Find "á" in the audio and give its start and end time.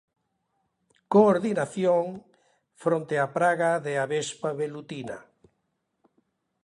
3.23-3.25